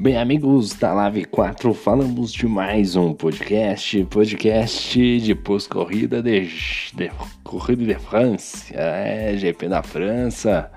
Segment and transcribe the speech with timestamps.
[0.00, 6.48] Bem, amigos da Live 4, falamos de mais um podcast, podcast de pós-corrida de,
[6.94, 7.10] de
[7.42, 10.70] Corrida de França, é, GP da França.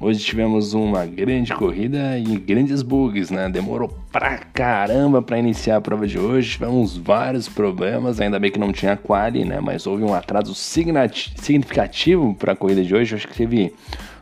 [0.00, 3.50] Hoje tivemos uma grande corrida e grandes bugs, né?
[3.50, 6.52] Demorou pra caramba para iniciar a prova de hoje.
[6.52, 9.60] Tivemos vários problemas, ainda bem que não tinha quali, né?
[9.60, 13.14] Mas houve um atraso significativo para a corrida de hoje.
[13.14, 13.74] Acho que teve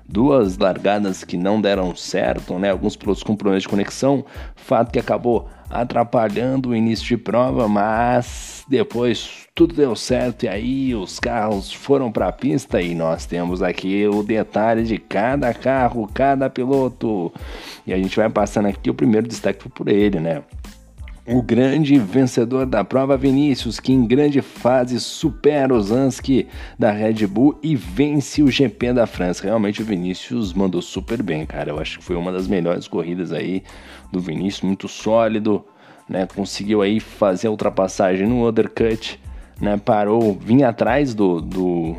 [0.09, 2.71] duas largadas que não deram certo, né?
[2.71, 4.25] Alguns pilotos com problemas de conexão,
[4.55, 10.95] fato que acabou atrapalhando o início de prova, mas depois tudo deu certo e aí
[10.95, 16.09] os carros foram para a pista e nós temos aqui o detalhe de cada carro,
[16.13, 17.33] cada piloto.
[17.87, 20.43] E a gente vai passando aqui o primeiro destaque por ele, né?
[21.29, 26.47] O grande vencedor da prova, Vinícius, que em grande fase supera o Zansky
[26.79, 29.43] da Red Bull e vence o GP da França.
[29.43, 31.71] Realmente o Vinícius mandou super bem, cara.
[31.71, 33.65] Eu acho que foi uma das melhores corridas aí
[34.13, 35.65] do Vinícius, muito sólido,
[36.09, 36.29] né?
[36.33, 39.19] Conseguiu aí fazer a ultrapassagem no undercut,
[39.61, 39.77] né?
[39.85, 41.97] Parou, vinha atrás do, do,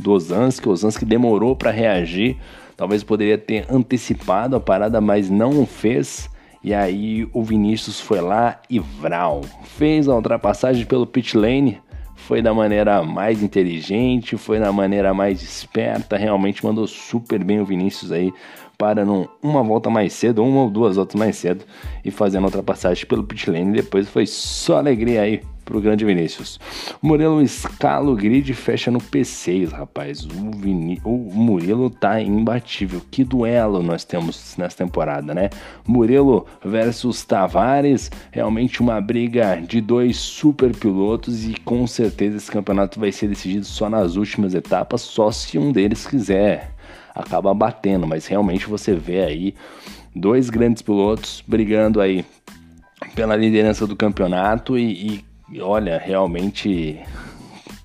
[0.00, 2.38] do Ozanski, o Ozanski demorou para reagir.
[2.76, 6.28] Talvez poderia ter antecipado a parada, mas não fez
[6.64, 9.42] e aí o Vinícius foi lá e Vral.
[9.64, 11.78] Fez a ultrapassagem pelo pit lane,
[12.16, 17.66] foi da maneira mais inteligente, foi da maneira mais esperta, realmente mandou super bem o
[17.66, 18.32] Vinícius aí
[18.76, 21.64] para num, uma volta mais cedo, uma ou duas voltas mais cedo
[22.04, 23.72] e fazendo ultrapassagem pelo pit lane.
[23.72, 26.60] Depois foi só alegria aí pro grande Vinícius.
[27.02, 30.24] O Murilo escala o grid e fecha no P6, rapaz.
[30.24, 31.00] O, Vini...
[31.04, 33.00] o Murilo tá imbatível.
[33.10, 35.50] Que duelo nós temos nessa temporada, né?
[35.86, 43.00] Murilo versus Tavares, realmente uma briga de dois super pilotos e com certeza esse campeonato
[43.00, 46.73] vai ser decidido só nas últimas etapas, só se um deles quiser
[47.14, 49.54] acabar batendo, mas realmente você vê aí
[50.14, 52.24] dois grandes pilotos brigando aí
[53.14, 57.00] pela liderança do campeonato e, e olha, realmente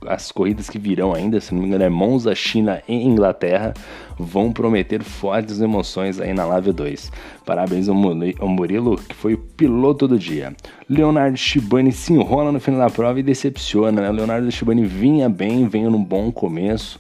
[0.08, 3.74] as corridas que virão ainda, se não me engano, é Monza, China e Inglaterra,
[4.18, 7.12] vão prometer fortes emoções aí na Lave 2.
[7.46, 10.56] Parabéns ao Murilo, que foi o piloto do dia.
[10.90, 14.12] Leonardo Shibani se enrola no final da prova e decepciona, né?
[14.12, 17.00] Leonardo Shibani vinha bem, veio num bom começo,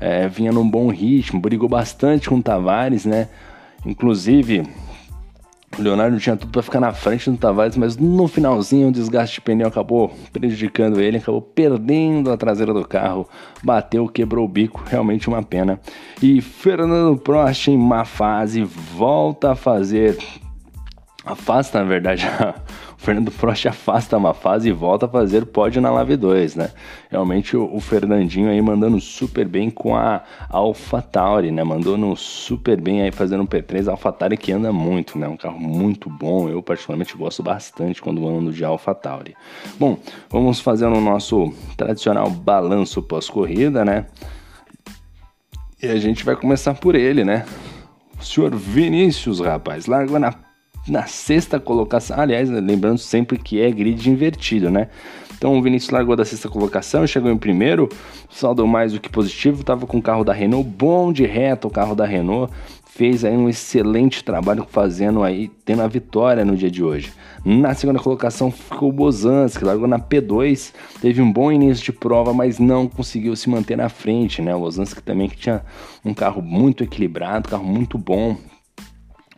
[0.00, 3.28] é, vinha num bom ritmo, brigou bastante com o Tavares, né?
[3.84, 4.62] Inclusive,
[5.78, 9.36] o Leonardo tinha tudo para ficar na frente do Tavares, mas no finalzinho o desgaste
[9.36, 13.28] de pneu acabou prejudicando ele, acabou perdendo a traseira do carro,
[13.62, 15.78] bateu, quebrou o bico, realmente uma pena.
[16.22, 20.18] E Fernando Prost em má fase volta a fazer
[21.24, 22.69] afasta na verdade o
[23.00, 26.70] Fernando Prost afasta uma fase e volta a fazer pódio na Lave 2, né?
[27.10, 31.64] Realmente o, o Fernandinho aí mandando super bem com a AlphaTauri, né?
[31.64, 35.26] Mandando super bem aí fazendo um P3 AlphaTauri que anda muito, né?
[35.26, 39.34] Um carro muito bom, eu particularmente gosto bastante quando ando de AlphaTauri.
[39.78, 44.06] Bom, vamos fazer o nosso tradicional balanço pós-corrida, né?
[45.82, 47.46] E a gente vai começar por ele, né?
[48.20, 50.34] O senhor Vinícius, rapaz, largou na
[50.90, 52.18] na sexta colocação.
[52.18, 54.88] Aliás, lembrando sempre que é grid invertido, né?
[55.38, 57.88] Então o Vinícius largou da sexta colocação, chegou em primeiro,
[58.28, 61.70] saldo mais do que positivo, estava com o carro da Renault bom de reta, o
[61.70, 62.52] carro da Renault
[62.84, 67.10] fez aí um excelente trabalho fazendo aí, tendo a vitória no dia de hoje.
[67.42, 71.92] Na segunda colocação ficou o Bozans, que largou na P2, teve um bom início de
[71.92, 74.54] prova, mas não conseguiu se manter na frente, né?
[74.54, 75.62] O Bozans que também que tinha
[76.04, 78.36] um carro muito equilibrado, carro muito bom,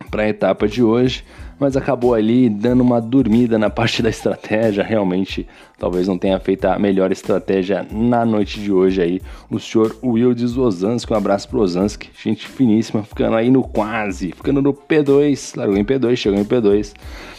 [0.09, 1.23] para a etapa de hoje,
[1.63, 4.83] mas acabou ali dando uma dormida na parte da estratégia.
[4.83, 5.47] Realmente,
[5.79, 9.21] talvez não tenha feito a melhor estratégia na noite de hoje aí.
[9.49, 14.61] O senhor Wildes Ozanski, um abraço pro Ozanski, gente finíssima, ficando aí no quase, ficando
[14.61, 16.93] no P2, largou em P2, chegou em P2.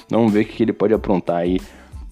[0.09, 1.61] Vamos ver o que ele pode aprontar aí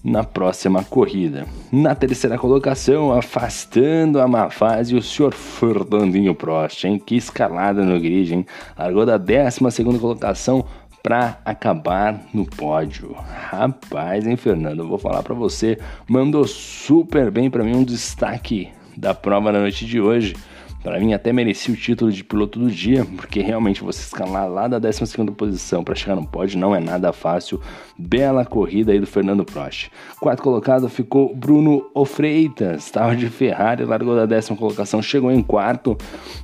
[0.03, 1.47] na próxima corrida.
[1.71, 7.01] Na terceira colocação, afastando a má fase, o senhor Fernandinho Prost, hein?
[7.03, 8.45] Que escalada no grid, hein?
[8.77, 10.65] Largou da 12 segunda colocação
[11.03, 13.13] para acabar no pódio.
[13.13, 14.79] Rapaz, hein, Fernando?
[14.79, 15.77] Eu vou falar para você,
[16.07, 20.33] mandou super bem para mim um destaque da prova da noite de hoje.
[20.81, 24.67] Para mim, até merecia o título de piloto do dia, porque realmente você escalar lá
[24.67, 27.61] da 12 posição para chegar no pódio não é nada fácil.
[27.97, 29.89] Bela corrida aí do Fernando Prost.
[30.19, 35.97] Quarto colocado ficou Bruno Freitas, estava de Ferrari, largou da décima colocação, chegou em quarto.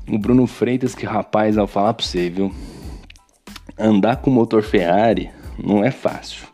[0.10, 2.54] O Bruno Freitas, que rapaz, ao falar para você, viu?
[3.80, 6.48] Andar com motor Ferrari não é fácil.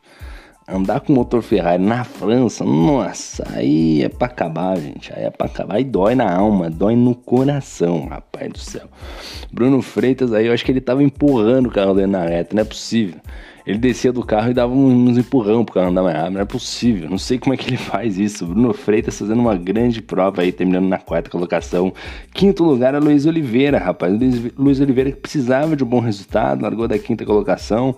[0.67, 5.11] Andar com motor Ferrari na França, nossa, aí é pra acabar, gente.
[5.11, 5.75] Aí é pra acabar.
[5.75, 8.87] Aí dói na alma, dói no coração, rapaz do céu.
[9.51, 12.61] Bruno Freitas aí, eu acho que ele tava empurrando o carro dele na reta, não
[12.61, 13.19] é possível.
[13.65, 16.33] Ele descia do carro e dava uns empurrão pro carro andar mais rápido.
[16.33, 18.45] Não é possível, não sei como é que ele faz isso.
[18.45, 21.91] Bruno Freitas fazendo uma grande prova aí, terminando na quarta colocação.
[22.33, 24.13] Quinto lugar é Luiz Oliveira, rapaz.
[24.13, 27.95] Luiz, Luiz Oliveira que precisava de um bom resultado, largou da quinta colocação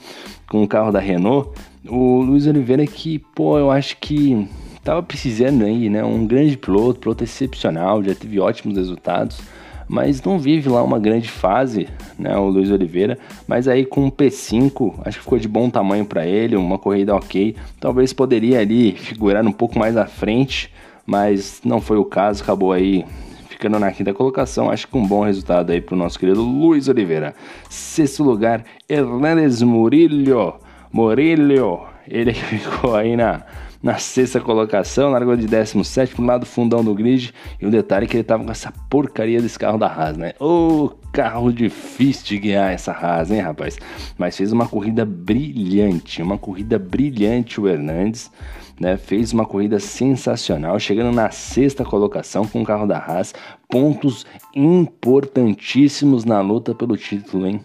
[0.48, 1.50] com o carro da Renault.
[1.86, 4.48] O Luiz Oliveira que, pô, eu acho que
[4.84, 6.02] tava precisando aí, né?
[6.02, 9.42] Um grande piloto, piloto excepcional, já teve ótimos resultados
[9.88, 11.88] mas não vive lá uma grande fase,
[12.18, 13.18] né, o Luiz Oliveira,
[13.48, 17.16] mas aí com um P5, acho que ficou de bom tamanho para ele, uma corrida
[17.16, 20.72] ok, talvez poderia ali figurar um pouco mais à frente,
[21.06, 23.06] mas não foi o caso, acabou aí
[23.50, 26.88] ficando na quinta colocação, acho que um bom resultado aí para o nosso querido Luiz
[26.88, 27.34] Oliveira.
[27.70, 30.60] Sexto lugar, Hernanes Murillo,
[30.92, 33.42] Murillo, ele ficou aí na
[33.82, 37.34] na sexta colocação, largou de 17 pro lado fundão do grid.
[37.62, 40.34] E o detalhe é que ele tava com essa porcaria desse carro da Haas, né?
[40.40, 43.78] Ô, carro difícil de guiar essa Haas, hein, rapaz?
[44.18, 48.32] Mas fez uma corrida brilhante, uma corrida brilhante o Hernandes.
[48.80, 53.34] Né, fez uma corrida sensacional, chegando na sexta colocação com o carro da Haas,
[53.68, 57.60] pontos importantíssimos na luta pelo título, hein?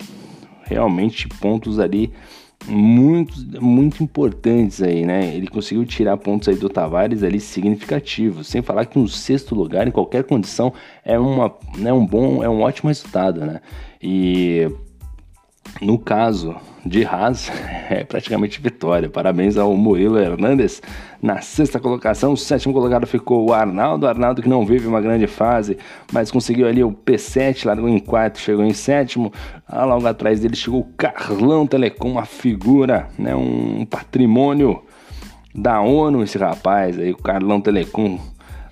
[0.64, 2.14] Realmente pontos ali
[2.66, 5.34] muito, muito importantes aí, né?
[5.34, 9.86] Ele conseguiu tirar pontos aí do Tavares ali significativos, sem falar que um sexto lugar
[9.86, 10.72] em qualquer condição
[11.04, 13.60] é uma, né, um bom, é um ótimo resultado, né?
[14.00, 14.68] E
[15.80, 16.54] no caso
[16.84, 17.50] de Haas,
[17.90, 19.08] é praticamente vitória.
[19.08, 20.82] Parabéns ao Murilo Hernandes
[21.20, 22.32] na sexta colocação.
[22.32, 24.06] O sétimo colocado ficou o Arnaldo.
[24.06, 25.78] Arnaldo que não vive uma grande fase,
[26.12, 29.32] mas conseguiu ali o P7, largou em quarto, chegou em sétimo.
[29.66, 34.82] Ah, logo atrás dele chegou o Carlão Telecom, uma figura, né, um patrimônio
[35.54, 38.18] da ONU esse rapaz aí, o Carlão Telecom.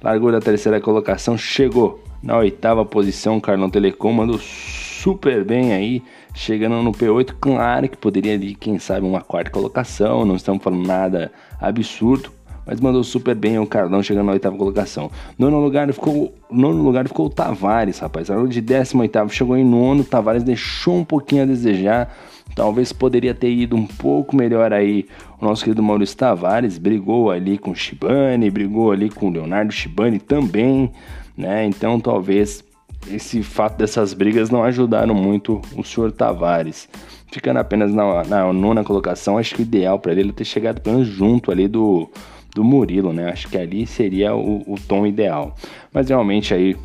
[0.03, 3.39] Largou da terceira colocação, chegou na oitava posição.
[3.39, 4.39] Carlão Telecom mandou
[5.03, 6.03] super bem aí
[6.35, 10.87] chegando no P8, claro que poderia ali, quem sabe, uma quarta colocação, não estamos falando
[10.87, 12.31] nada absurdo,
[12.67, 15.11] mas mandou super bem o Cardão chegando na oitava colocação.
[15.39, 18.29] Nono lugar ficou, nono lugar ficou o Tavares, rapaz.
[18.29, 20.05] Saiu de 18 chegou em nono.
[20.05, 22.15] Tavares deixou um pouquinho a desejar.
[22.55, 25.07] Talvez poderia ter ido um pouco melhor aí.
[25.41, 29.73] O nosso querido Maurício Tavares brigou ali com o Shibane, brigou ali com o Leonardo
[29.73, 30.93] Shibane também,
[31.37, 31.65] né?
[31.65, 32.63] Então talvez
[33.09, 36.89] esse fato dessas brigas não ajudaram muito o senhor Tavares.
[37.33, 40.81] Ficando apenas na, na nona colocação, acho que o ideal para ele é ter chegado
[40.81, 42.11] pelo menos junto ali do,
[42.55, 43.31] do Murilo, né?
[43.31, 45.55] Acho que ali seria o, o tom ideal.
[45.93, 46.77] Mas realmente aí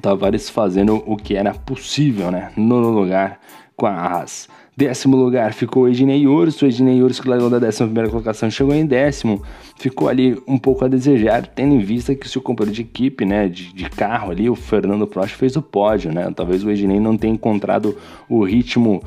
[0.00, 2.52] Tavares fazendo o que era possível, né?
[2.56, 3.40] No lugar
[3.76, 4.48] com a Haas.
[4.80, 6.64] Décimo lugar ficou o Ednei Urso.
[6.64, 9.42] O Ednei Urso, que largou da décima primeira colocação, chegou em décimo.
[9.78, 13.26] Ficou ali um pouco a desejar, tendo em vista que o seu companheiro de equipe,
[13.26, 16.32] né, de, de carro ali, o Fernando Prost, fez o pódio, né?
[16.34, 17.94] Talvez o Ednei não tenha encontrado
[18.26, 19.02] o ritmo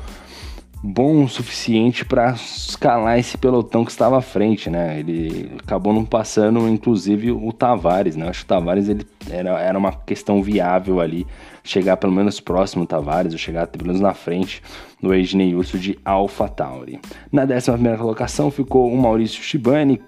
[0.86, 4.98] bom o suficiente para escalar esse pelotão que estava à frente, né?
[4.98, 8.28] Ele acabou não passando, inclusive, o Tavares, né?
[8.28, 11.26] Acho que o Tavares ele era, era uma questão viável ali,
[11.62, 14.62] chegar pelo menos próximo do Tavares, ou chegar pelo menos na frente
[15.00, 17.00] do Ednei Urso de Alpha Tauri.
[17.32, 20.02] Na 11 primeira colocação ficou o Maurício Shibani,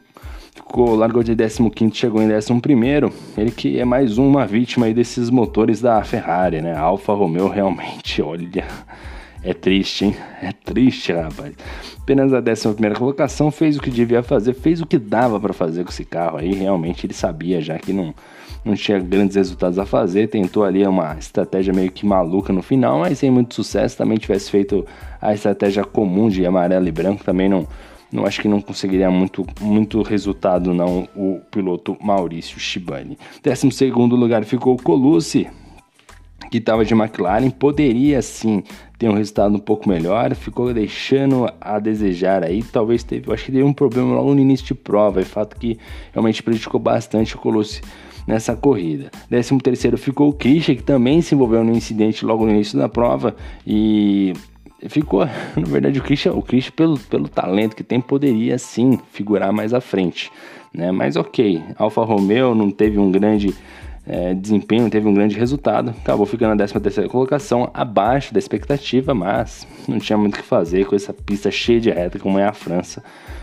[0.54, 2.52] ficou, largou de 15 chegou em 11
[3.38, 6.74] ele que é mais uma vítima aí desses motores da Ferrari, né?
[6.74, 8.46] A Alfa Romeo realmente, olha
[9.46, 10.16] é triste, hein?
[10.42, 11.54] É triste, rapaz.
[12.00, 15.52] Apenas a 11 primeira colocação fez o que devia fazer, fez o que dava para
[15.52, 16.52] fazer com esse carro aí.
[16.52, 18.12] Realmente ele sabia já que não,
[18.64, 20.26] não tinha grandes resultados a fazer.
[20.26, 23.96] Tentou ali uma estratégia meio que maluca no final, mas sem muito sucesso.
[23.96, 24.84] Também tivesse feito
[25.22, 27.68] a estratégia comum de amarelo e branco, também não,
[28.10, 33.16] não acho que não conseguiria muito, muito resultado não o piloto Maurício Shibani.
[33.44, 35.48] Décimo segundo lugar ficou Colucci,
[36.50, 38.62] que estava de McLaren, poderia sim
[38.98, 43.52] ter um resultado um pouco melhor, ficou deixando a desejar aí, talvez teve, acho que
[43.52, 45.78] teve um problema logo no início de prova, é fato que
[46.12, 47.82] realmente prejudicou bastante o Colossi
[48.26, 49.10] nessa corrida.
[49.28, 52.88] 13 terceiro ficou o Christian, que também se envolveu no incidente logo no início da
[52.88, 53.36] prova
[53.66, 54.32] e
[54.88, 55.24] ficou,
[55.56, 59.72] na verdade, o Christian, o Christian pelo, pelo talento que tem, poderia sim figurar mais
[59.72, 60.30] à frente,
[60.72, 60.90] né?
[60.90, 63.54] Mas ok, Alfa Romeo não teve um grande
[64.06, 69.12] é, desempenho, teve um grande resultado, acabou ficando na 13 terceira colocação, abaixo da expectativa,
[69.12, 72.44] mas não tinha muito o que fazer com essa pista cheia de reta como é
[72.44, 73.02] a França.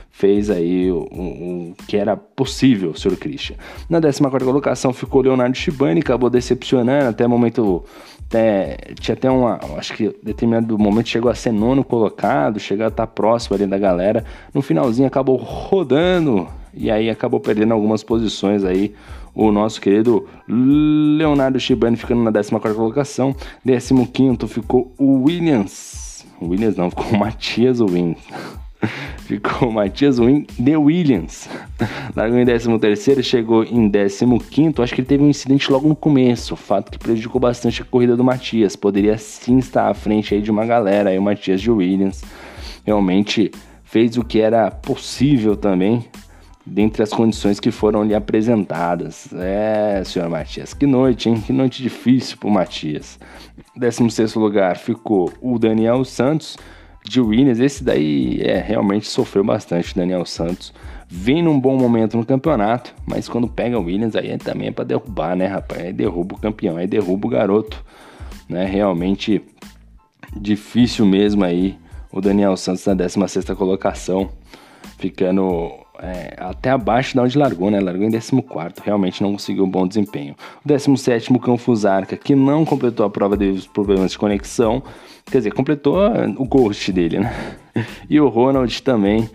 [0.09, 3.17] Fez aí o, o, o que era possível, Sr.
[3.17, 3.55] Christian.
[3.89, 7.83] Na 14 colocação ficou Leonardo Shibani, acabou decepcionando, até momento
[8.27, 12.89] até, tinha até uma, acho que determinado momento chegou a ser nono colocado, chegou a
[12.89, 14.23] estar próximo ali da galera.
[14.53, 18.93] No finalzinho acabou rodando e aí acabou perdendo algumas posições aí
[19.35, 23.35] o nosso querido Leonardo Shibani ficando na 14 colocação.
[23.65, 26.25] 15 ficou o Williams.
[26.39, 28.15] O Williams não, ficou o Matias Win.
[29.25, 31.49] ficou Matias Win de Williams.
[32.15, 36.53] Largou em 13 chegou em 15 Acho que ele teve um incidente logo no começo,
[36.57, 38.75] fato que prejudicou bastante a corrida do Matias.
[38.75, 42.23] Poderia sim estar à frente aí de uma galera, aí o Matias de Williams.
[42.85, 43.51] Realmente
[43.83, 46.05] fez o que era possível também,
[46.65, 49.31] dentre as condições que foram lhe apresentadas.
[49.33, 51.41] É, senhor Matias, que noite, hein?
[51.41, 53.19] Que noite difícil pro Matias.
[53.75, 56.57] 16 lugar ficou o Daniel Santos
[57.03, 57.59] de Williams.
[57.59, 60.73] Esse daí é realmente sofreu bastante, Daniel Santos.
[61.09, 64.85] Vem num bom momento no campeonato, mas quando pega o Williams aí também é para
[64.85, 65.81] derrubar, né, rapaz?
[65.81, 67.83] Aí derruba o campeão, aí derruba o garoto,
[68.49, 68.65] né?
[68.65, 69.43] Realmente
[70.35, 71.77] difícil mesmo aí
[72.11, 74.29] o Daniel Santos na 16 colocação,
[75.03, 75.69] ficando
[75.99, 77.81] é, até abaixo da onde largou, né?
[77.81, 78.41] Largou em 14,
[78.81, 80.33] realmente não conseguiu um bom desempenho.
[80.63, 84.81] O 17, Canfusarca, que não completou a prova devido problemas de conexão,
[85.29, 85.97] quer dizer, completou
[86.37, 87.33] o ghost dele, né?
[88.09, 89.27] E o Ronald também,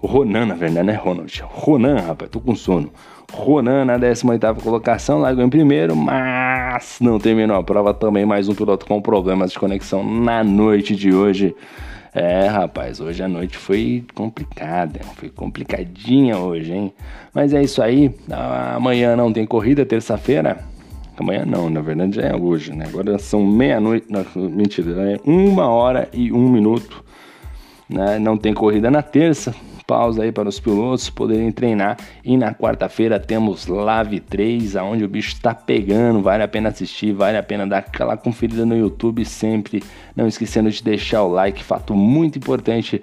[0.00, 0.94] o Ronan, na verdade, né?
[0.94, 2.90] Ronald, Ronan, rapaz, tô com sono.
[3.32, 8.26] Ronan na 18 colocação, largou em primeiro, mas não terminou a prova também.
[8.26, 11.54] Mais um piloto com problemas de conexão na noite de hoje.
[12.14, 16.92] É, rapaz, hoje a noite foi complicada, foi complicadinha hoje, hein?
[17.32, 18.14] Mas é isso aí,
[18.76, 20.58] amanhã não tem corrida, terça-feira.
[21.16, 22.84] Amanhã não, na verdade é hoje, né?
[22.86, 27.02] Agora são meia-noite, mentira, é uma hora e um minuto,
[27.92, 28.18] né?
[28.18, 29.54] Não tem corrida na terça,
[29.86, 31.96] pausa aí para os pilotos poderem treinar.
[32.24, 36.22] E na quarta-feira temos Live 3, aonde o bicho está pegando.
[36.22, 39.82] Vale a pena assistir, vale a pena dar aquela conferida no YouTube sempre.
[40.16, 43.02] Não esquecendo de deixar o like, fato muito importante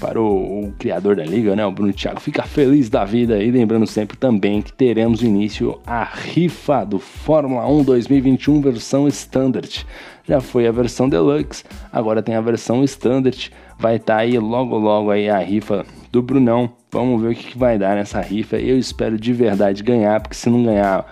[0.00, 3.50] para o, o, criador da liga, né, o Bruno Thiago, fica feliz da vida e
[3.50, 9.86] lembrando sempre também que teremos início a rifa do Fórmula 1 2021 versão Standard.
[10.28, 13.50] Já foi a versão Deluxe, agora tem a versão Standard.
[13.78, 16.70] Vai estar tá aí logo logo aí a rifa do Brunão.
[16.90, 18.56] Vamos ver o que, que vai dar nessa rifa.
[18.56, 21.04] Eu espero de verdade ganhar, porque se não ganhar,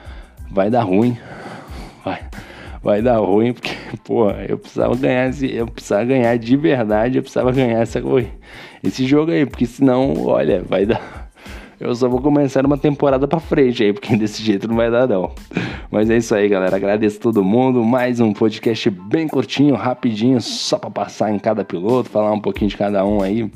[0.51, 1.17] vai dar ruim.
[2.05, 2.21] Vai,
[2.83, 7.51] vai dar ruim, porque, pô, eu precisava ganhar, eu precisava ganhar de verdade, eu precisava
[7.51, 8.03] ganhar essa,
[8.83, 11.24] esse jogo aí, porque senão, olha, vai dar.
[11.85, 15.07] Eu só vou começar uma temporada pra frente aí, porque desse jeito não vai dar,
[15.07, 15.31] não.
[15.91, 16.75] Mas é isso aí, galera.
[16.75, 17.85] Agradeço todo mundo.
[17.85, 22.71] Mais um podcast bem curtinho, rapidinho, só pra passar em cada piloto, falar um pouquinho
[22.71, 23.51] de cada um aí.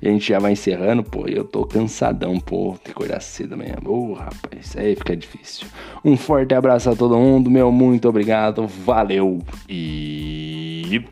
[0.00, 1.26] E a gente já vai encerrando, pô.
[1.26, 2.76] Eu tô cansadão, pô.
[2.80, 3.74] Tem que acordar cedo amanhã.
[3.84, 5.66] Ô, oh, rapaz, aí fica difícil.
[6.04, 7.72] Um forte abraço a todo mundo, meu.
[7.72, 8.68] Muito obrigado.
[8.68, 11.02] Valeu e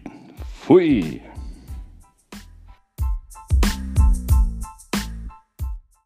[0.60, 1.31] fui!